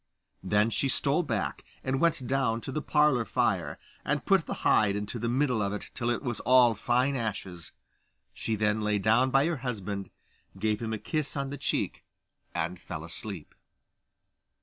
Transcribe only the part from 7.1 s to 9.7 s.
ashes. She then lay down by her